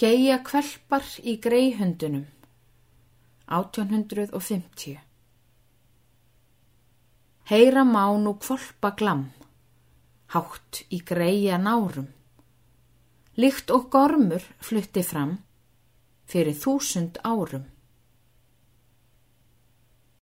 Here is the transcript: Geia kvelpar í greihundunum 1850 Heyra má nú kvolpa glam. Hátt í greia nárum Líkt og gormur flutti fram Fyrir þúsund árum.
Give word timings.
Geia 0.00 0.38
kvelpar 0.40 1.04
í 1.28 1.34
greihundunum 1.44 2.22
1850 3.52 4.94
Heyra 7.50 7.82
má 7.84 8.06
nú 8.22 8.32
kvolpa 8.40 8.94
glam. 8.96 9.26
Hátt 10.32 10.80
í 10.88 11.02
greia 11.10 11.58
nárum 11.60 12.08
Líkt 13.36 13.74
og 13.76 13.90
gormur 13.92 14.46
flutti 14.70 15.04
fram 15.04 15.36
Fyrir 16.24 16.56
þúsund 16.56 17.20
árum. 17.20 17.68